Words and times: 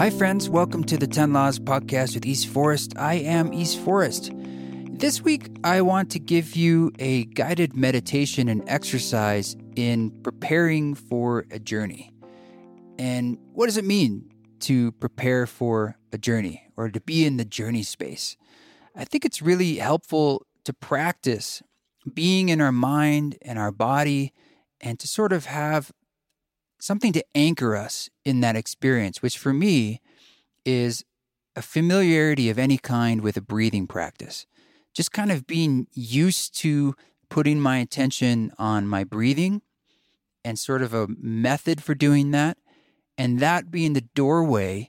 Hi, 0.00 0.08
friends. 0.08 0.48
Welcome 0.48 0.84
to 0.84 0.96
the 0.96 1.06
10 1.06 1.34
Laws 1.34 1.58
podcast 1.58 2.14
with 2.14 2.24
East 2.24 2.46
Forest. 2.46 2.94
I 2.96 3.16
am 3.16 3.52
East 3.52 3.78
Forest. 3.80 4.32
This 4.92 5.20
week, 5.20 5.50
I 5.62 5.82
want 5.82 6.10
to 6.12 6.18
give 6.18 6.56
you 6.56 6.90
a 6.98 7.26
guided 7.26 7.76
meditation 7.76 8.48
and 8.48 8.66
exercise 8.66 9.58
in 9.76 10.10
preparing 10.22 10.94
for 10.94 11.44
a 11.50 11.58
journey. 11.58 12.14
And 12.98 13.36
what 13.52 13.66
does 13.66 13.76
it 13.76 13.84
mean 13.84 14.32
to 14.60 14.92
prepare 14.92 15.46
for 15.46 15.98
a 16.14 16.16
journey 16.16 16.62
or 16.78 16.88
to 16.88 17.00
be 17.02 17.26
in 17.26 17.36
the 17.36 17.44
journey 17.44 17.82
space? 17.82 18.38
I 18.96 19.04
think 19.04 19.26
it's 19.26 19.42
really 19.42 19.74
helpful 19.74 20.46
to 20.64 20.72
practice 20.72 21.62
being 22.10 22.48
in 22.48 22.62
our 22.62 22.72
mind 22.72 23.36
and 23.42 23.58
our 23.58 23.70
body 23.70 24.32
and 24.80 24.98
to 24.98 25.06
sort 25.06 25.34
of 25.34 25.44
have 25.44 25.92
something 26.80 27.12
to 27.12 27.24
anchor 27.34 27.76
us 27.76 28.08
in 28.24 28.40
that 28.40 28.56
experience, 28.56 29.22
which 29.22 29.38
for 29.38 29.52
me 29.52 30.00
is 30.64 31.04
a 31.54 31.62
familiarity 31.62 32.50
of 32.50 32.58
any 32.58 32.78
kind 32.78 33.20
with 33.20 33.36
a 33.36 33.40
breathing 33.40 33.86
practice. 33.86 34.46
Just 34.92 35.12
kind 35.12 35.30
of 35.30 35.46
being 35.46 35.86
used 35.92 36.56
to 36.58 36.94
putting 37.28 37.60
my 37.60 37.78
attention 37.78 38.52
on 38.58 38.88
my 38.88 39.04
breathing 39.04 39.62
and 40.44 40.58
sort 40.58 40.82
of 40.82 40.92
a 40.92 41.06
method 41.06 41.82
for 41.82 41.94
doing 41.94 42.30
that. 42.32 42.58
And 43.16 43.38
that 43.40 43.70
being 43.70 43.92
the 43.92 44.00
doorway 44.00 44.88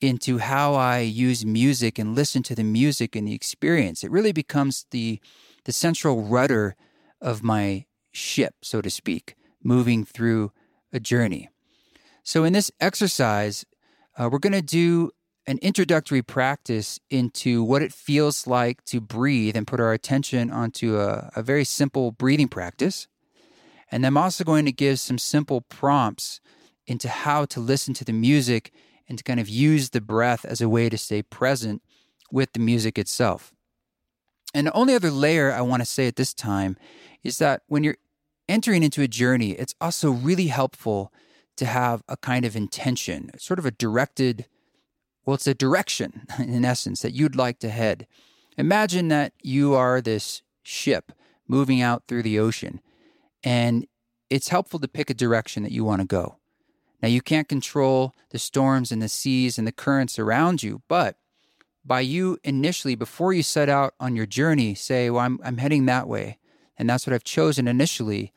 into 0.00 0.38
how 0.38 0.74
I 0.74 1.00
use 1.00 1.44
music 1.44 1.98
and 1.98 2.14
listen 2.14 2.42
to 2.44 2.54
the 2.54 2.64
music 2.64 3.14
and 3.14 3.28
the 3.28 3.34
experience. 3.34 4.02
It 4.02 4.10
really 4.10 4.32
becomes 4.32 4.86
the, 4.90 5.20
the 5.64 5.72
central 5.72 6.22
rudder 6.22 6.74
of 7.20 7.42
my 7.42 7.86
ship, 8.10 8.54
so 8.62 8.80
to 8.80 8.90
speak, 8.90 9.36
moving 9.62 10.04
through 10.04 10.52
a 10.92 11.00
journey. 11.00 11.48
So, 12.22 12.44
in 12.44 12.52
this 12.52 12.70
exercise, 12.80 13.64
uh, 14.16 14.28
we're 14.30 14.38
going 14.38 14.52
to 14.52 14.62
do 14.62 15.10
an 15.46 15.58
introductory 15.62 16.22
practice 16.22 17.00
into 17.08 17.62
what 17.62 17.82
it 17.82 17.92
feels 17.92 18.46
like 18.46 18.84
to 18.84 19.00
breathe 19.00 19.56
and 19.56 19.66
put 19.66 19.80
our 19.80 19.92
attention 19.92 20.50
onto 20.50 20.98
a, 20.98 21.30
a 21.34 21.42
very 21.42 21.64
simple 21.64 22.12
breathing 22.12 22.48
practice. 22.48 23.08
And 23.90 24.06
I'm 24.06 24.16
also 24.16 24.44
going 24.44 24.64
to 24.66 24.72
give 24.72 25.00
some 25.00 25.18
simple 25.18 25.62
prompts 25.62 26.40
into 26.86 27.08
how 27.08 27.44
to 27.46 27.60
listen 27.60 27.94
to 27.94 28.04
the 28.04 28.12
music 28.12 28.72
and 29.08 29.18
to 29.18 29.24
kind 29.24 29.40
of 29.40 29.48
use 29.48 29.90
the 29.90 30.00
breath 30.00 30.44
as 30.44 30.60
a 30.60 30.68
way 30.68 30.88
to 30.88 30.98
stay 30.98 31.22
present 31.22 31.82
with 32.30 32.52
the 32.52 32.60
music 32.60 32.98
itself. 32.98 33.52
And 34.54 34.66
the 34.66 34.72
only 34.72 34.94
other 34.94 35.10
layer 35.10 35.52
I 35.52 35.62
want 35.62 35.82
to 35.82 35.86
say 35.86 36.06
at 36.06 36.16
this 36.16 36.34
time 36.34 36.76
is 37.22 37.38
that 37.38 37.62
when 37.66 37.82
you're 37.82 37.96
entering 38.50 38.82
into 38.82 39.02
a 39.02 39.08
journey, 39.08 39.52
it's 39.52 39.74
also 39.80 40.10
really 40.10 40.48
helpful 40.48 41.12
to 41.56 41.66
have 41.66 42.02
a 42.08 42.16
kind 42.16 42.44
of 42.44 42.56
intention, 42.56 43.30
sort 43.38 43.58
of 43.58 43.66
a 43.66 43.70
directed, 43.70 44.46
well, 45.24 45.34
it's 45.34 45.46
a 45.46 45.54
direction 45.54 46.26
in 46.38 46.64
essence 46.64 47.02
that 47.02 47.14
you'd 47.14 47.36
like 47.36 47.58
to 47.60 47.70
head. 47.70 48.06
Imagine 48.58 49.08
that 49.08 49.32
you 49.42 49.74
are 49.74 50.00
this 50.00 50.42
ship 50.62 51.12
moving 51.46 51.80
out 51.80 52.04
through 52.06 52.22
the 52.22 52.38
ocean, 52.38 52.80
and 53.44 53.86
it's 54.28 54.48
helpful 54.48 54.80
to 54.80 54.88
pick 54.88 55.10
a 55.10 55.14
direction 55.14 55.62
that 55.62 55.72
you 55.72 55.84
want 55.84 56.00
to 56.00 56.06
go. 56.06 56.36
Now, 57.02 57.08
you 57.08 57.22
can't 57.22 57.48
control 57.48 58.14
the 58.30 58.38
storms 58.38 58.92
and 58.92 59.00
the 59.00 59.08
seas 59.08 59.58
and 59.58 59.66
the 59.66 59.72
currents 59.72 60.18
around 60.18 60.62
you, 60.62 60.82
but 60.88 61.16
by 61.84 62.00
you 62.00 62.38
initially, 62.44 62.94
before 62.94 63.32
you 63.32 63.42
set 63.42 63.68
out 63.68 63.94
on 63.98 64.16
your 64.16 64.26
journey, 64.26 64.74
say, 64.74 65.08
Well, 65.08 65.24
I'm, 65.24 65.40
I'm 65.42 65.56
heading 65.56 65.86
that 65.86 66.08
way, 66.08 66.38
and 66.80 66.88
that's 66.88 67.06
what 67.06 67.12
I've 67.12 67.24
chosen 67.24 67.68
initially, 67.68 68.32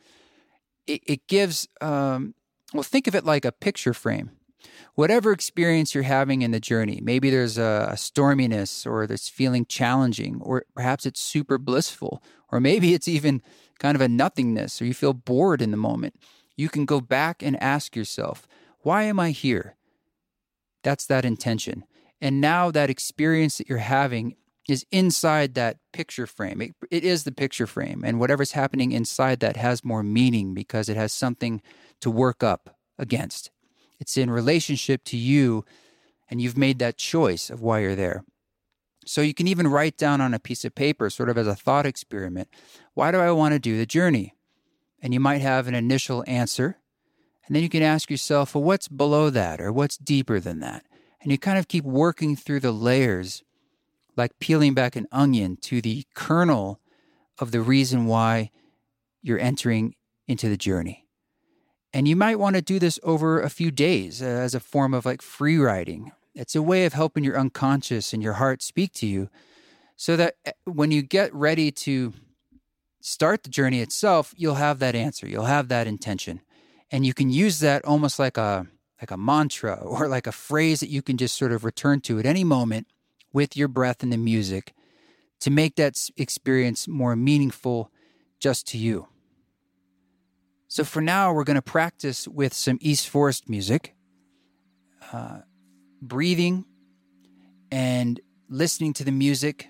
it, 0.86 1.02
it 1.08 1.28
gives, 1.28 1.70
um, 1.80 2.36
well, 2.74 2.84
think 2.84 3.08
of 3.08 3.16
it 3.16 3.24
like 3.24 3.46
a 3.46 3.54
picture 3.54 3.94
frame. 3.94 4.32
Whatever 4.96 5.32
experience 5.32 5.96
you're 5.96 6.04
having 6.04 6.42
in 6.42 6.52
the 6.52 6.60
journey, 6.60 7.00
maybe 7.02 7.30
there's 7.30 7.58
a, 7.58 7.88
a 7.92 7.96
storminess 7.96 8.86
or 8.86 9.08
there's 9.08 9.30
feeling 9.30 9.66
challenging, 9.66 10.42
or 10.42 10.66
perhaps 10.76 11.06
it's 11.06 11.22
super 11.22 11.58
blissful, 11.58 12.22
or 12.52 12.60
maybe 12.60 12.94
it's 12.94 13.08
even 13.08 13.42
kind 13.80 13.96
of 13.96 14.02
a 14.02 14.10
nothingness, 14.10 14.82
or 14.82 14.86
you 14.86 14.94
feel 14.94 15.14
bored 15.14 15.62
in 15.62 15.72
the 15.72 15.78
moment. 15.78 16.16
You 16.58 16.68
can 16.68 16.84
go 16.84 17.00
back 17.00 17.42
and 17.42 17.62
ask 17.64 17.96
yourself, 17.96 18.46
why 18.82 19.04
am 19.04 19.22
I 19.22 19.32
here? 19.32 19.78
That's 20.84 21.06
that 21.06 21.24
intention. 21.24 21.86
And 22.22 22.42
now 22.42 22.72
that 22.72 22.90
experience 22.90 23.58
that 23.58 23.70
you're 23.70 23.78
having 23.78 24.36
is 24.68 24.86
inside 24.92 25.56
that 25.56 25.78
picture 25.92 26.26
frame. 26.26 26.62
It, 26.62 26.76
it 26.90 27.04
is 27.04 27.24
the 27.24 27.32
picture 27.32 27.68
frame. 27.68 28.04
And 28.06 28.20
whatever's 28.20 28.54
happening 28.54 28.92
inside 28.92 29.40
that 29.42 29.58
has 29.58 29.84
more 29.84 30.04
meaning 30.04 30.54
because 30.54 30.90
it 30.90 30.98
has 30.98 31.12
something 31.12 31.62
to 32.00 32.10
work 32.10 32.44
up 32.44 32.78
against. 32.98 33.52
It's 34.00 34.18
in 34.18 34.30
relationship 34.30 35.04
to 35.06 35.18
you, 35.18 35.66
and 36.30 36.42
you've 36.42 36.58
made 36.58 36.80
that 36.80 36.98
choice 36.98 37.50
of 37.50 37.62
why 37.62 37.80
you're 37.80 37.96
there. 37.96 38.24
So 39.06 39.22
you 39.22 39.34
can 39.34 39.48
even 39.48 39.68
write 39.68 39.98
down 39.98 40.22
on 40.22 40.34
a 40.34 40.40
piece 40.40 40.64
of 40.64 40.76
paper, 40.76 41.10
sort 41.10 41.30
of 41.30 41.38
as 41.38 41.48
a 41.48 41.56
thought 41.56 41.86
experiment, 41.86 42.48
why 42.94 43.12
do 43.12 43.20
I 43.20 43.32
want 43.32 43.54
to 43.54 43.60
do 43.60 43.78
the 43.78 43.86
journey? 43.86 44.34
And 45.02 45.14
you 45.14 45.20
might 45.20 45.42
have 45.42 45.68
an 45.68 45.76
initial 45.76 46.24
answer. 46.26 46.78
And 47.46 47.56
then 47.56 47.64
you 47.64 47.70
can 47.70 47.84
ask 47.84 48.10
yourself, 48.10 48.56
well, 48.56 48.64
what's 48.64 48.88
below 48.88 49.30
that 49.30 49.60
or 49.60 49.74
what's 49.74 49.98
deeper 49.98 50.40
than 50.40 50.62
that? 50.62 50.86
And 51.22 51.32
you 51.32 51.38
kind 51.38 51.58
of 51.58 51.68
keep 51.68 51.84
working 51.84 52.38
through 52.38 52.62
the 52.62 52.72
layers 52.72 53.44
like 54.16 54.40
peeling 54.40 54.74
back 54.74 54.96
an 54.96 55.08
onion 55.12 55.58
to 55.58 55.82
the 55.82 56.06
kernel 56.14 56.80
of 57.40 57.52
the 57.52 57.62
reason 57.62 58.06
why 58.06 58.52
you're 59.22 59.40
entering 59.40 59.96
into 60.28 60.50
the 60.50 60.58
journey. 60.58 61.08
And 61.94 62.08
you 62.08 62.16
might 62.16 62.40
want 62.40 62.56
to 62.56 62.62
do 62.62 62.80
this 62.80 63.00
over 63.04 63.42
a 63.42 63.50
few 63.50 63.70
days 63.70 64.22
as 64.22 64.56
a 64.56 64.60
form 64.60 64.94
of 64.94 65.06
like 65.06 65.22
free 65.22 65.58
writing. 65.58 66.12
It's 66.34 66.56
a 66.56 66.62
way 66.62 66.86
of 66.86 66.94
helping 66.94 67.24
your 67.24 67.38
unconscious 67.38 68.14
and 68.14 68.24
your 68.24 68.34
heart 68.34 68.64
speak 68.64 68.94
to 68.94 69.08
you 69.08 69.30
so 69.96 70.16
that 70.16 70.36
uh, 70.46 70.52
when 70.66 70.92
you 70.92 71.04
get 71.04 71.34
ready 71.34 71.72
to 71.72 72.14
start 73.00 73.44
the 73.44 73.50
journey 73.50 73.80
itself, 73.80 74.34
you'll 74.36 74.56
have 74.56 74.80
that 74.80 74.96
answer, 74.96 75.28
you'll 75.28 75.46
have 75.46 75.68
that 75.68 75.86
intention. 75.86 76.42
And 76.90 77.06
you 77.06 77.14
can 77.14 77.30
use 77.30 77.60
that 77.60 77.86
almost 77.86 78.18
like 78.18 78.38
a 78.38 78.68
like 79.02 79.12
a 79.12 79.18
mantra 79.18 79.76
or 79.82 80.08
like 80.08 80.28
a 80.28 80.32
phrase 80.32 80.80
that 80.80 80.90
you 80.90 81.02
can 81.02 81.18
just 81.18 81.38
sort 81.38 81.52
of 81.52 81.64
return 81.64 82.02
to 82.02 82.20
at 82.20 82.26
any 82.26 82.44
moment 82.44 82.88
with 83.34 83.58
your 83.58 83.68
breath 83.68 84.04
and 84.04 84.14
the 84.14 84.18
music 84.18 84.74
to 85.42 85.52
make 85.52 85.76
that 85.76 86.10
experience 86.16 86.88
more 86.88 87.16
meaningful 87.16 87.92
just 88.40 88.66
to 88.68 88.78
you. 88.78 89.08
So 90.70 90.84
for 90.84 91.02
now, 91.02 91.34
we're 91.34 91.44
going 91.44 91.56
to 91.56 91.62
practice 91.62 92.28
with 92.28 92.54
some 92.54 92.78
East 92.82 93.10
Forest 93.10 93.50
music, 93.50 93.94
uh, 95.12 95.40
breathing, 96.02 96.66
and 97.72 98.20
listening 98.50 98.94
to 98.94 99.04
the 99.04 99.12
music 99.12 99.68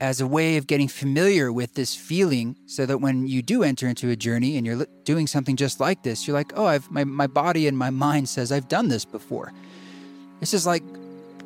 as 0.00 0.20
a 0.20 0.26
way 0.26 0.56
of 0.56 0.66
getting 0.66 0.88
familiar 0.88 1.52
with 1.52 1.74
this 1.74 1.94
feeling 1.94 2.56
so 2.66 2.86
that 2.86 2.98
when 2.98 3.26
you 3.26 3.42
do 3.42 3.62
enter 3.62 3.86
into 3.86 4.08
a 4.08 4.16
journey 4.16 4.56
and 4.56 4.66
you're 4.66 4.86
doing 5.04 5.26
something 5.26 5.56
just 5.56 5.78
like 5.78 6.02
this, 6.02 6.26
you're 6.26 6.34
like, 6.34 6.52
oh, 6.56 6.64
I've, 6.64 6.90
my, 6.90 7.04
my 7.04 7.26
body 7.26 7.68
and 7.68 7.76
my 7.76 7.90
mind 7.90 8.28
says 8.28 8.50
I've 8.50 8.68
done 8.68 8.88
this 8.88 9.04
before. 9.04 9.52
This 10.40 10.54
is 10.54 10.66
like 10.66 10.82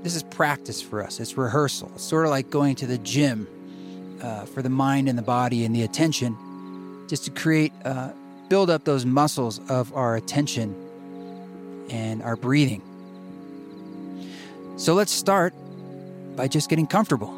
this 0.05 0.15
is 0.15 0.23
practice 0.23 0.83
for 0.83 1.03
us. 1.03 1.19
It's 1.19 1.37
rehearsal. 1.37 1.91
It's 1.95 2.05
sort 2.05 2.27
of 2.27 2.31
like 2.31 2.51
going 2.51 2.77
to 2.77 2.87
the 2.87 2.99
gym 2.99 3.49
uh, 4.23 4.45
for 4.45 4.61
the 4.61 4.69
mind 4.69 5.09
and 5.09 5.17
the 5.19 5.23
body 5.23 5.65
and 5.65 5.75
the 5.75 5.83
attention, 5.83 6.37
just 7.09 7.25
to 7.25 7.31
create, 7.31 7.73
uh, 7.87 8.11
build 8.49 8.69
up 8.69 8.85
those 8.85 9.07
muscles 9.07 9.61
of 9.71 9.95
our 9.95 10.17
attention 10.17 10.77
and 11.89 12.23
our 12.23 12.37
breathing. 12.37 12.83
So 14.77 14.93
let's 14.93 15.11
start 15.11 15.55
by 16.37 16.49
just 16.49 16.69
getting 16.69 16.87
comfortable. 16.87 17.33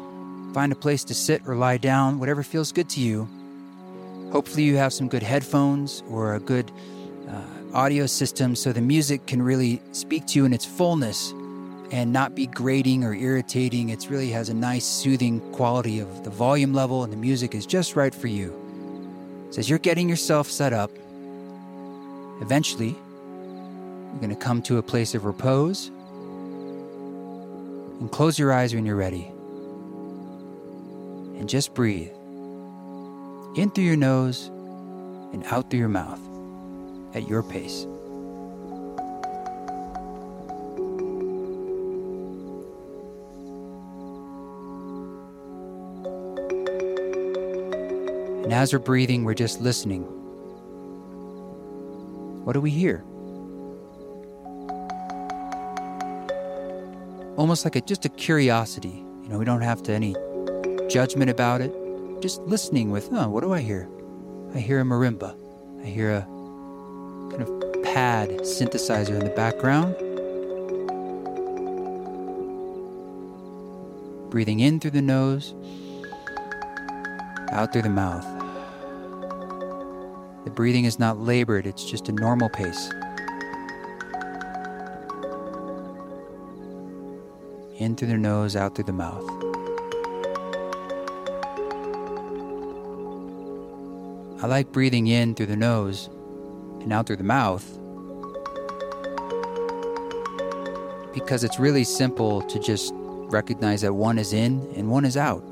Find 0.53 0.73
a 0.73 0.75
place 0.75 1.05
to 1.05 1.13
sit 1.13 1.43
or 1.47 1.55
lie 1.55 1.77
down, 1.77 2.19
whatever 2.19 2.43
feels 2.43 2.73
good 2.73 2.89
to 2.89 2.99
you. 2.99 3.29
Hopefully, 4.33 4.63
you 4.63 4.75
have 4.75 4.91
some 4.91 5.07
good 5.07 5.23
headphones 5.23 6.03
or 6.09 6.35
a 6.35 6.39
good 6.41 6.69
uh, 7.29 7.41
audio 7.73 8.07
system 8.07 8.57
so 8.57 8.73
the 8.73 8.81
music 8.81 9.25
can 9.25 9.41
really 9.41 9.81
speak 9.93 10.25
to 10.27 10.39
you 10.39 10.43
in 10.43 10.51
its 10.51 10.65
fullness 10.65 11.33
and 11.91 12.11
not 12.11 12.35
be 12.35 12.47
grating 12.47 13.03
or 13.03 13.13
irritating. 13.13 13.89
It 13.89 14.09
really 14.09 14.31
has 14.31 14.49
a 14.49 14.53
nice 14.53 14.85
soothing 14.85 15.39
quality 15.53 15.99
of 15.99 16.23
the 16.23 16.29
volume 16.29 16.73
level 16.73 17.03
and 17.03 17.11
the 17.11 17.17
music 17.17 17.55
is 17.55 17.65
just 17.65 17.95
right 17.95 18.13
for 18.13 18.27
you. 18.27 18.53
So 19.51 19.59
as 19.59 19.69
you're 19.69 19.79
getting 19.79 20.09
yourself 20.09 20.49
set 20.49 20.73
up, 20.73 20.91
eventually 22.41 22.89
you're 22.89 24.19
going 24.19 24.29
to 24.29 24.35
come 24.35 24.61
to 24.63 24.77
a 24.77 24.83
place 24.83 25.15
of 25.15 25.25
repose 25.25 25.87
and 27.99 28.11
close 28.11 28.37
your 28.37 28.51
eyes 28.51 28.75
when 28.75 28.85
you're 28.85 28.95
ready. 28.95 29.31
And 31.39 31.47
just 31.47 31.73
breathe 31.73 32.11
in 33.55 33.71
through 33.71 33.85
your 33.85 33.95
nose 33.95 34.47
and 35.33 35.43
out 35.45 35.69
through 35.69 35.79
your 35.79 35.89
mouth 35.89 36.19
at 37.15 37.27
your 37.27 37.43
pace. 37.43 37.87
And 48.47 48.53
as 48.53 48.71
we're 48.71 48.79
breathing, 48.79 49.25
we're 49.25 49.33
just 49.33 49.59
listening. 49.59 50.03
What 52.45 52.53
do 52.53 52.61
we 52.61 52.69
hear? 52.71 53.03
almost 57.37 57.63
like 57.63 57.75
a, 57.75 57.81
just 57.81 58.03
a 58.03 58.09
curiosity. 58.09 59.05
You 59.23 59.29
know, 59.29 59.37
we 59.37 59.45
don't 59.45 59.61
have 59.61 59.81
to 59.83 59.93
any 59.93 60.15
judgment 60.89 61.29
about 61.29 61.61
it. 61.61 61.73
Just 62.19 62.41
listening 62.41 62.91
with, 62.91 63.09
oh, 63.13 63.29
what 63.29 63.41
do 63.41 63.53
I 63.53 63.61
hear? 63.61 63.87
I 64.53 64.59
hear 64.59 64.81
a 64.81 64.83
marimba. 64.83 65.37
I 65.81 65.85
hear 65.85 66.11
a 66.11 66.21
kind 67.31 67.43
of 67.43 67.83
pad 67.83 68.29
synthesizer 68.39 69.11
in 69.11 69.19
the 69.19 69.33
background. 69.35 69.95
Breathing 74.31 74.59
in 74.59 74.79
through 74.79 74.91
the 74.91 75.01
nose, 75.01 75.53
out 77.51 77.71
through 77.71 77.83
the 77.83 77.89
mouth. 77.89 78.36
The 80.47 80.53
breathing 80.53 80.85
is 80.85 80.97
not 80.97 81.19
labored, 81.19 81.67
it's 81.67 81.83
just 81.83 82.07
a 82.07 82.13
normal 82.13 82.47
pace. 82.47 82.89
In 87.75 87.97
through 87.97 88.07
the 88.07 88.17
nose, 88.17 88.55
out 88.55 88.73
through 88.73 88.85
the 88.85 88.93
mouth. 88.93 89.25
I 94.41 94.47
like 94.47 94.71
breathing 94.71 95.07
in 95.07 95.35
through 95.35 95.47
the 95.47 95.57
nose 95.57 96.09
and 96.79 96.93
out 96.93 97.07
through 97.07 97.17
the 97.17 97.25
mouth 97.25 97.65
because 101.13 101.43
it's 101.43 101.59
really 101.59 101.83
simple 101.83 102.41
to 102.43 102.57
just 102.57 102.93
recognize 102.95 103.81
that 103.81 103.91
one 103.91 104.17
is 104.17 104.31
in 104.31 104.65
and 104.77 104.89
one 104.89 105.03
is 105.03 105.17
out. 105.17 105.43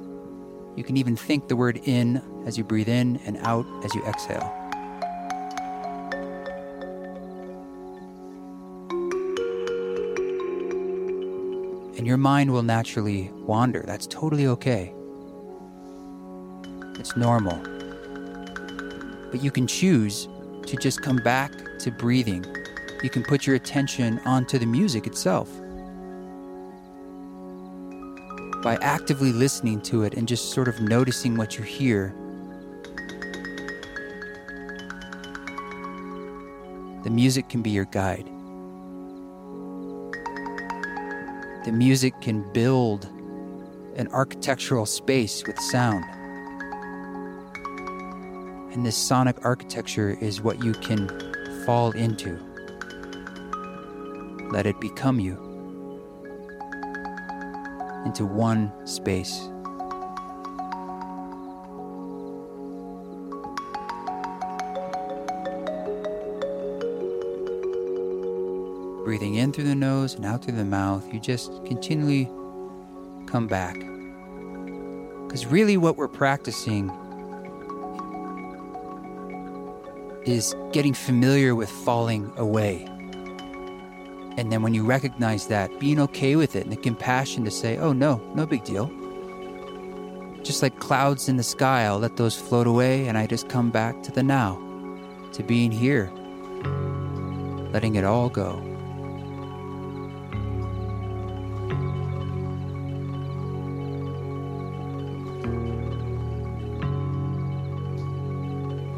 You 0.77 0.85
can 0.85 0.95
even 0.95 1.17
think 1.17 1.49
the 1.49 1.57
word 1.57 1.81
in 1.83 2.21
as 2.45 2.57
you 2.57 2.63
breathe 2.63 2.87
in 2.87 3.19
and 3.25 3.35
out 3.39 3.65
as 3.83 3.93
you 3.93 4.01
exhale. 4.05 4.64
And 12.05 12.09
your 12.09 12.17
mind 12.17 12.51
will 12.51 12.61
naturally 12.61 13.31
wander. 13.33 13.83
That's 13.87 14.05
totally 14.05 14.45
okay. 14.45 14.93
It's 16.99 17.17
normal. 17.17 17.57
But 19.31 19.41
you 19.41 19.49
can 19.49 19.65
choose 19.65 20.27
to 20.67 20.77
just 20.77 21.01
come 21.01 21.15
back 21.15 21.51
to 21.79 21.89
breathing. 21.89 22.45
You 23.01 23.09
can 23.09 23.23
put 23.23 23.47
your 23.47 23.55
attention 23.55 24.19
onto 24.23 24.59
the 24.59 24.67
music 24.67 25.07
itself. 25.07 25.49
By 28.61 28.77
actively 28.83 29.31
listening 29.31 29.81
to 29.89 30.03
it 30.03 30.13
and 30.13 30.27
just 30.27 30.51
sort 30.51 30.67
of 30.67 30.79
noticing 30.81 31.35
what 31.35 31.57
you 31.57 31.63
hear, 31.63 32.13
the 37.03 37.09
music 37.09 37.49
can 37.49 37.63
be 37.63 37.71
your 37.71 37.85
guide. 37.85 38.29
The 41.65 41.71
music 41.71 42.21
can 42.21 42.43
build 42.53 43.05
an 43.95 44.07
architectural 44.09 44.85
space 44.85 45.43
with 45.47 45.59
sound. 45.59 46.05
And 48.71 48.85
this 48.85 48.95
sonic 48.95 49.43
architecture 49.43 50.15
is 50.21 50.41
what 50.41 50.63
you 50.63 50.73
can 50.73 51.09
fall 51.65 51.89
into. 51.93 52.39
Let 54.51 54.67
it 54.67 54.79
become 54.79 55.19
you 55.19 55.33
into 58.05 58.27
one 58.27 58.71
space. 58.85 59.49
Nose 70.05 70.13
and 70.13 70.25
out 70.25 70.43
through 70.43 70.55
the 70.55 70.63
mouth, 70.63 71.11
you 71.11 71.19
just 71.19 71.49
continually 71.65 72.25
come 73.25 73.47
back. 73.47 73.73
Because 75.25 75.47
really, 75.47 75.77
what 75.77 75.97
we're 75.97 76.07
practicing 76.07 76.91
is 80.25 80.55
getting 80.71 80.93
familiar 80.93 81.55
with 81.55 81.71
falling 81.71 82.31
away. 82.37 82.85
And 84.37 84.51
then 84.51 84.61
when 84.61 84.75
you 84.75 84.85
recognize 84.85 85.47
that, 85.47 85.79
being 85.79 85.99
okay 86.01 86.35
with 86.35 86.55
it 86.55 86.65
and 86.65 86.71
the 86.71 86.77
compassion 86.77 87.43
to 87.45 87.51
say, 87.51 87.77
oh 87.77 87.91
no, 87.91 88.21
no 88.35 88.45
big 88.45 88.63
deal. 88.63 88.91
Just 90.43 90.61
like 90.61 90.79
clouds 90.79 91.27
in 91.29 91.37
the 91.37 91.43
sky, 91.43 91.85
I'll 91.85 91.97
let 91.97 92.17
those 92.17 92.39
float 92.39 92.67
away 92.67 93.07
and 93.07 93.17
I 93.17 93.25
just 93.25 93.49
come 93.49 93.71
back 93.71 94.03
to 94.03 94.11
the 94.11 94.21
now, 94.21 94.61
to 95.33 95.41
being 95.41 95.71
here, 95.71 96.11
letting 97.73 97.95
it 97.95 98.03
all 98.03 98.29
go. 98.29 98.74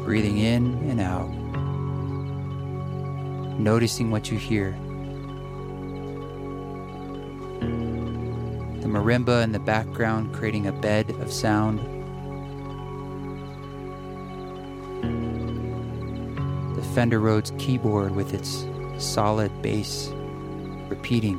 Breathing 0.08 0.38
in 0.38 0.72
and 0.88 1.02
out, 1.02 1.28
noticing 3.60 4.10
what 4.10 4.30
you 4.30 4.38
hear. 4.38 4.70
The 8.80 8.88
marimba 8.88 9.44
in 9.44 9.52
the 9.52 9.58
background 9.58 10.32
creating 10.32 10.66
a 10.66 10.72
bed 10.72 11.10
of 11.20 11.30
sound. 11.30 11.80
The 16.74 16.82
Fender 16.94 17.20
Rhodes 17.20 17.52
keyboard 17.58 18.16
with 18.16 18.32
its 18.32 18.64
solid 18.96 19.60
bass 19.60 20.10
repeating. 20.88 21.38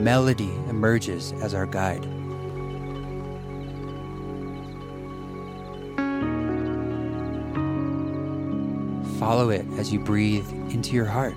Melody 0.00 0.50
emerges 0.68 1.32
as 1.42 1.52
our 1.52 1.66
guide. 1.66 2.04
Follow 9.18 9.50
it 9.50 9.66
as 9.76 9.92
you 9.92 10.00
breathe 10.00 10.50
into 10.72 10.92
your 10.92 11.04
heart. 11.04 11.34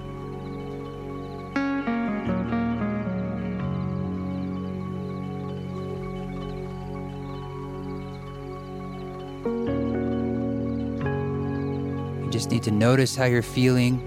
You 12.24 12.30
just 12.32 12.50
need 12.50 12.64
to 12.64 12.72
notice 12.72 13.14
how 13.16 13.26
you're 13.26 13.42
feeling 13.42 14.02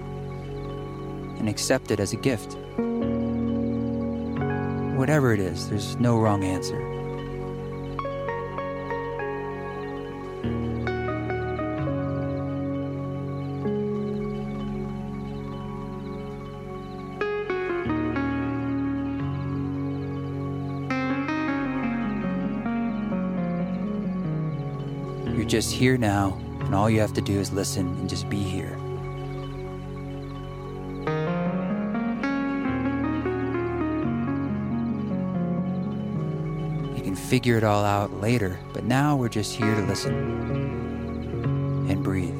and 1.37 1.47
accept 1.47 1.91
it 1.91 1.99
as 1.99 2.13
a 2.13 2.17
gift. 2.17 2.57
Whatever 5.07 5.33
it 5.33 5.39
is, 5.39 5.69
there's 5.69 5.95
no 6.01 6.19
wrong 6.19 6.43
answer. 6.43 6.77
You're 25.33 25.45
just 25.45 25.71
here 25.71 25.97
now, 25.97 26.37
and 26.59 26.75
all 26.75 26.89
you 26.89 26.99
have 26.99 27.13
to 27.13 27.21
do 27.21 27.39
is 27.39 27.53
listen 27.53 27.87
and 27.87 28.09
just 28.09 28.27
be 28.29 28.43
here. 28.43 28.77
Figure 37.27 37.57
it 37.57 37.63
all 37.63 37.83
out 37.83 38.21
later, 38.21 38.57
but 38.71 38.85
now 38.85 39.13
we're 39.17 39.27
just 39.27 39.53
here 39.53 39.75
to 39.75 39.81
listen 39.81 40.13
and 41.89 42.01
breathe. 42.01 42.33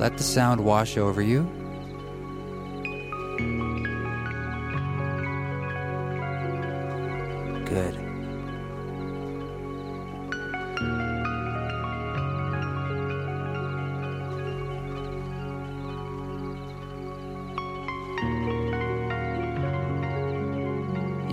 Let 0.00 0.16
the 0.16 0.22
sound 0.22 0.64
wash 0.64 0.96
over 0.96 1.20
you. 1.20 1.59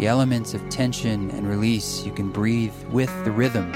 Elements 0.07 0.53
of 0.53 0.69
tension 0.69 1.29
and 1.31 1.45
release, 1.45 2.05
you 2.05 2.13
can 2.13 2.31
breathe 2.31 2.73
with 2.91 3.11
the 3.25 3.31
rhythm. 3.31 3.73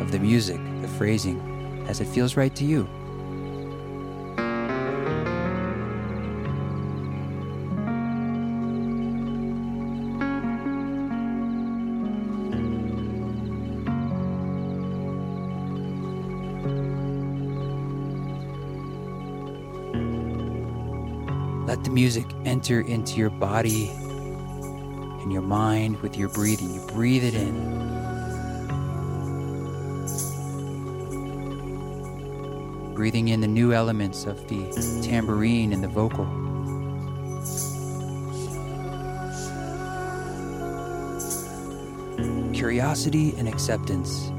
Of 0.00 0.10
the 0.10 0.18
music, 0.18 0.60
the 0.80 0.88
phrasing, 0.88 1.84
as 1.86 2.00
it 2.00 2.08
feels 2.08 2.36
right 2.36 2.52
to 2.56 2.64
you. 2.64 2.88
Music 21.96 22.26
enter 22.44 22.82
into 22.82 23.16
your 23.16 23.30
body 23.30 23.88
and 23.88 25.32
your 25.32 25.40
mind 25.40 25.98
with 26.02 26.14
your 26.14 26.28
breathing. 26.28 26.74
You 26.74 26.82
breathe 26.88 27.24
it 27.24 27.32
in. 27.32 27.54
Breathing 32.94 33.28
in 33.28 33.40
the 33.40 33.48
new 33.48 33.72
elements 33.72 34.26
of 34.26 34.46
the 34.46 35.00
tambourine 35.02 35.72
and 35.72 35.82
the 35.82 35.88
vocal. 35.88 36.26
Curiosity 42.52 43.34
and 43.38 43.48
acceptance. 43.48 44.30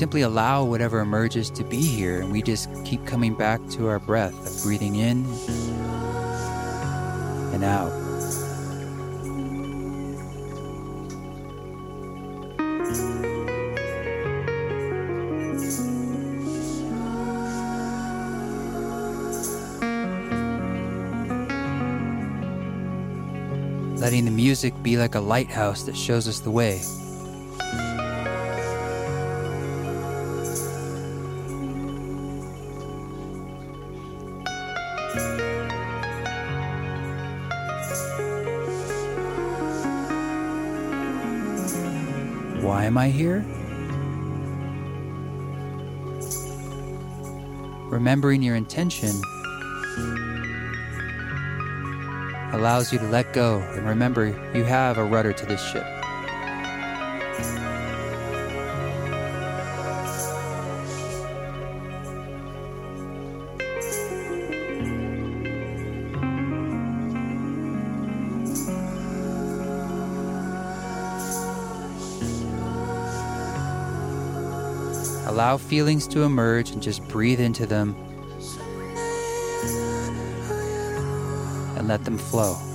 Simply 0.00 0.22
allow 0.22 0.64
whatever 0.64 1.00
emerges 1.00 1.50
to 1.50 1.62
be 1.62 1.82
here 1.82 2.22
and 2.22 2.32
we 2.32 2.40
just 2.40 2.70
keep 2.86 3.04
coming 3.04 3.34
back 3.34 3.60
to 3.68 3.86
our 3.86 3.98
breath 3.98 4.32
of 4.46 4.62
breathing 4.62 4.96
in 4.96 5.26
and 7.52 7.62
out. 7.62 7.92
Letting 24.00 24.24
the 24.24 24.30
music 24.30 24.72
be 24.82 24.96
like 24.96 25.14
a 25.14 25.20
lighthouse 25.20 25.82
that 25.82 25.94
shows 25.94 26.26
us 26.26 26.40
the 26.40 26.50
way. 26.50 26.80
Why 42.62 42.84
am 42.84 42.98
I 42.98 43.08
here? 43.08 43.44
Remembering 47.88 48.42
your 48.42 48.54
intention 48.54 49.10
allows 52.52 52.92
you 52.92 52.98
to 52.98 53.06
let 53.06 53.32
go 53.32 53.60
and 53.60 53.88
remember 53.88 54.26
you 54.54 54.64
have 54.64 54.98
a 54.98 55.04
rudder 55.04 55.32
to 55.32 55.46
this 55.46 55.62
ship. 55.72 55.86
Allow 75.40 75.56
feelings 75.56 76.06
to 76.08 76.24
emerge 76.24 76.70
and 76.72 76.82
just 76.82 77.02
breathe 77.08 77.40
into 77.40 77.64
them 77.64 77.96
and 81.78 81.88
let 81.88 82.04
them 82.04 82.18
flow. 82.18 82.69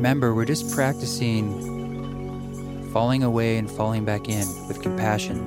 Remember, 0.00 0.34
we're 0.34 0.46
just 0.46 0.70
practicing 0.70 1.69
falling 2.92 3.22
away 3.22 3.56
and 3.56 3.70
falling 3.70 4.04
back 4.04 4.28
in 4.28 4.46
with 4.66 4.82
compassion 4.82 5.38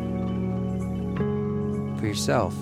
for 1.99 2.07
yourself. 2.07 2.55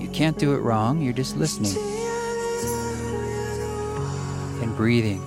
You 0.00 0.08
can't 0.12 0.38
do 0.38 0.54
it 0.54 0.58
wrong, 0.58 1.00
you're 1.00 1.14
just 1.14 1.36
listening 1.36 1.76
and 4.62 4.76
breathing. 4.76 5.22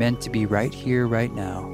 Meant 0.00 0.18
to 0.22 0.30
be 0.30 0.46
right 0.46 0.72
here, 0.72 1.06
right 1.06 1.30
now. 1.34 1.68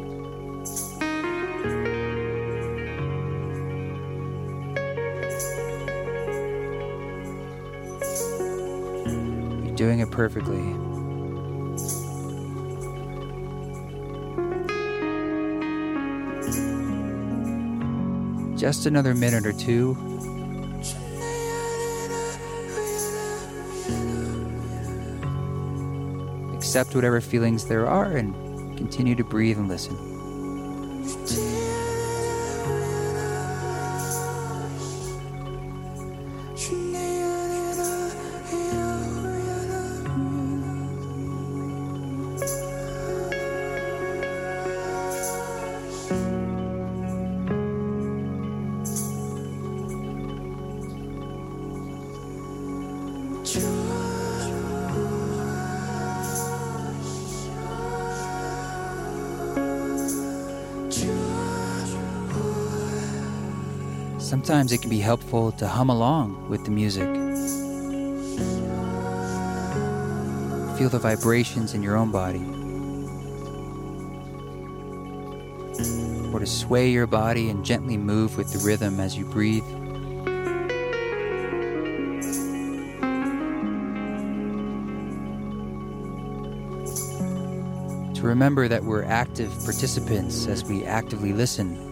You're 9.65 9.77
doing 9.77 10.01
it 10.01 10.11
perfectly. 10.11 10.59
Just 18.57 18.87
another 18.87 19.15
minute 19.15 19.47
or 19.47 19.53
two. 19.53 20.16
Accept 26.77 26.95
whatever 26.95 27.23
feelings 27.23 27.65
there 27.65 27.87
are 27.87 28.19
and 28.19 28.35
continue 28.77 29.15
to 29.15 29.25
breathe 29.25 29.57
and 29.57 29.67
listen. 29.67 30.16
Sometimes 64.27 64.73
it 64.73 64.79
can 64.79 64.91
be 64.91 64.99
helpful 64.99 65.53
to 65.53 65.69
hum 65.69 65.89
along 65.89 66.49
with 66.49 66.65
the 66.65 66.71
music. 66.73 67.07
Feel 70.77 70.89
the 70.89 70.99
vibrations 70.99 71.75
in 71.75 71.83
your 71.85 71.97
own 71.97 72.11
body. 72.11 72.45
Or 76.35 76.41
to 76.41 76.47
sway 76.47 76.91
your 76.91 77.07
body 77.07 77.51
and 77.51 77.65
gently 77.65 77.97
move 77.97 78.37
with 78.37 78.53
the 78.53 78.59
rhythm 78.67 78.99
as 78.99 79.17
you 79.17 79.25
breathe. 79.27 79.63
To 88.17 88.23
remember 88.23 88.67
that 88.67 88.83
we're 88.83 89.05
active 89.05 89.53
participants 89.63 90.49
as 90.49 90.65
we 90.65 90.85
actively 90.85 91.33
listen 91.33 91.86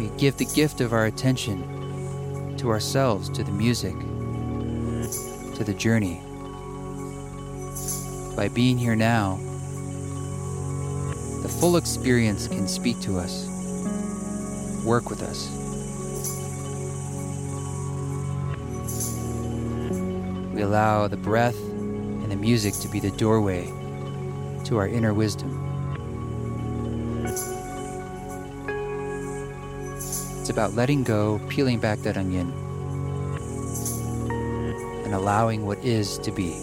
we 0.00 0.08
give 0.16 0.38
the 0.38 0.46
gift 0.46 0.80
of 0.80 0.94
our 0.94 1.04
attention 1.04 2.56
to 2.56 2.70
ourselves, 2.70 3.28
to 3.28 3.44
the 3.44 3.52
music, 3.52 3.92
to 5.56 5.62
the 5.62 5.74
journey. 5.74 6.22
By 8.34 8.48
being 8.48 8.78
here 8.78 8.96
now, 8.96 9.36
the 11.42 11.54
full 11.60 11.76
experience 11.76 12.48
can 12.48 12.66
speak 12.66 12.98
to 13.00 13.18
us, 13.18 13.46
work 14.86 15.10
with 15.10 15.22
us. 15.22 15.50
We 20.54 20.62
allow 20.62 21.08
the 21.08 21.18
breath 21.18 21.60
and 21.60 22.32
the 22.32 22.36
music 22.36 22.72
to 22.76 22.88
be 22.88 23.00
the 23.00 23.10
doorway 23.10 23.66
to 24.64 24.78
our 24.78 24.88
inner 24.88 25.12
wisdom. 25.12 25.69
It's 30.50 30.58
about 30.58 30.74
letting 30.74 31.04
go, 31.04 31.40
peeling 31.48 31.78
back 31.78 32.00
that 32.00 32.16
onion, 32.16 32.52
and 35.04 35.14
allowing 35.14 35.64
what 35.64 35.78
is 35.78 36.18
to 36.18 36.32
be. 36.32 36.56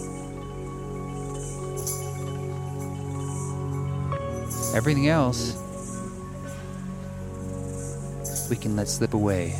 Everything 4.76 5.08
else 5.08 5.56
we 8.50 8.56
can 8.56 8.76
let 8.76 8.88
slip 8.88 9.14
away. 9.14 9.58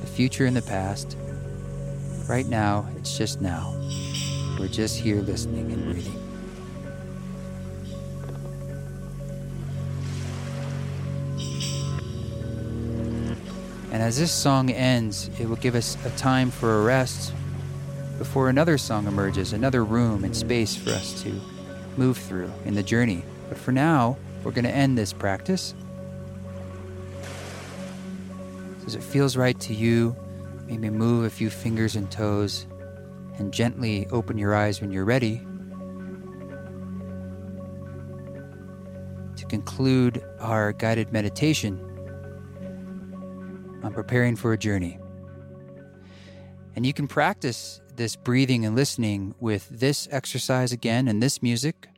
The 0.00 0.08
future 0.08 0.46
and 0.46 0.56
the 0.56 0.62
past. 0.62 1.16
Right 2.28 2.46
now, 2.46 2.88
it's 2.96 3.16
just 3.16 3.40
now. 3.40 3.72
We're 4.58 4.66
just 4.66 4.98
here 4.98 5.20
listening 5.20 5.70
and 5.70 5.84
breathing. 5.84 6.25
And 13.96 14.02
as 14.02 14.18
this 14.18 14.30
song 14.30 14.68
ends, 14.68 15.30
it 15.40 15.48
will 15.48 15.56
give 15.56 15.74
us 15.74 15.96
a 16.04 16.10
time 16.18 16.50
for 16.50 16.80
a 16.80 16.84
rest 16.84 17.32
before 18.18 18.50
another 18.50 18.76
song 18.76 19.06
emerges, 19.06 19.54
another 19.54 19.86
room 19.86 20.22
and 20.22 20.36
space 20.36 20.76
for 20.76 20.90
us 20.90 21.22
to 21.22 21.40
move 21.96 22.18
through 22.18 22.52
in 22.66 22.74
the 22.74 22.82
journey. 22.82 23.24
But 23.48 23.56
for 23.56 23.72
now, 23.72 24.18
we're 24.44 24.50
going 24.50 24.66
to 24.66 24.70
end 24.70 24.98
this 24.98 25.14
practice. 25.14 25.72
As 28.84 28.94
it 28.94 29.02
feels 29.02 29.34
right 29.34 29.58
to 29.60 29.72
you, 29.72 30.14
maybe 30.66 30.90
move 30.90 31.24
a 31.24 31.30
few 31.30 31.48
fingers 31.48 31.96
and 31.96 32.10
toes 32.10 32.66
and 33.38 33.50
gently 33.50 34.08
open 34.08 34.36
your 34.36 34.54
eyes 34.54 34.82
when 34.82 34.92
you're 34.92 35.06
ready. 35.06 35.40
To 39.36 39.46
conclude 39.46 40.22
our 40.38 40.74
guided 40.74 41.14
meditation, 41.14 41.95
on 43.86 43.94
preparing 43.94 44.34
for 44.34 44.52
a 44.52 44.58
journey. 44.58 44.98
And 46.74 46.84
you 46.84 46.92
can 46.92 47.06
practice 47.06 47.80
this 47.94 48.16
breathing 48.16 48.66
and 48.66 48.74
listening 48.74 49.34
with 49.40 49.68
this 49.70 50.08
exercise 50.10 50.72
again 50.72 51.08
and 51.08 51.22
this 51.22 51.40
music, 51.40 51.88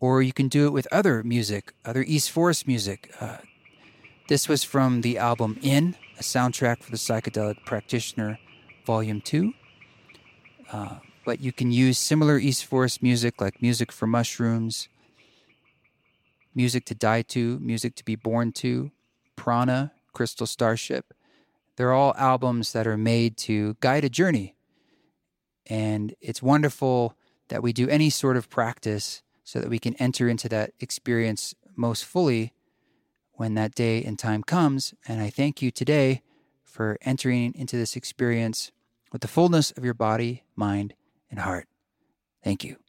or 0.00 0.20
you 0.20 0.32
can 0.32 0.48
do 0.48 0.66
it 0.66 0.72
with 0.72 0.86
other 0.92 1.22
music, 1.22 1.72
other 1.84 2.02
East 2.06 2.30
Forest 2.30 2.66
music. 2.66 3.14
Uh, 3.20 3.38
this 4.28 4.48
was 4.48 4.64
from 4.64 5.00
the 5.02 5.16
album 5.16 5.56
In, 5.62 5.96
a 6.18 6.22
soundtrack 6.22 6.82
for 6.82 6.90
the 6.90 6.96
Psychedelic 6.96 7.64
Practitioner, 7.64 8.38
Volume 8.84 9.20
2. 9.20 9.54
Uh, 10.72 10.96
but 11.24 11.40
you 11.40 11.52
can 11.52 11.70
use 11.70 11.96
similar 11.96 12.38
East 12.38 12.66
Forest 12.66 13.02
music 13.02 13.40
like 13.40 13.62
Music 13.62 13.92
for 13.92 14.06
Mushrooms, 14.06 14.88
Music 16.54 16.84
to 16.86 16.94
Die 16.94 17.22
to, 17.22 17.58
Music 17.60 17.94
to 17.94 18.04
Be 18.04 18.16
Born 18.16 18.52
to, 18.52 18.90
Prana, 19.36 19.92
Crystal 20.14 20.46
Starship. 20.46 21.12
They're 21.76 21.92
all 21.92 22.14
albums 22.16 22.72
that 22.72 22.86
are 22.86 22.96
made 22.96 23.36
to 23.38 23.76
guide 23.80 24.04
a 24.04 24.08
journey. 24.08 24.56
And 25.66 26.14
it's 26.20 26.42
wonderful 26.42 27.16
that 27.48 27.62
we 27.62 27.72
do 27.72 27.88
any 27.88 28.10
sort 28.10 28.36
of 28.36 28.48
practice 28.48 29.22
so 29.42 29.60
that 29.60 29.68
we 29.68 29.78
can 29.78 29.94
enter 29.96 30.28
into 30.28 30.48
that 30.48 30.72
experience 30.80 31.54
most 31.76 32.04
fully 32.04 32.52
when 33.32 33.54
that 33.54 33.74
day 33.74 34.02
and 34.02 34.18
time 34.18 34.42
comes. 34.42 34.94
And 35.06 35.20
I 35.20 35.30
thank 35.30 35.60
you 35.60 35.70
today 35.70 36.22
for 36.62 36.98
entering 37.02 37.54
into 37.54 37.76
this 37.76 37.96
experience 37.96 38.72
with 39.12 39.22
the 39.22 39.28
fullness 39.28 39.70
of 39.72 39.84
your 39.84 39.94
body, 39.94 40.44
mind, 40.56 40.94
and 41.30 41.40
heart. 41.40 41.68
Thank 42.42 42.64
you. 42.64 42.83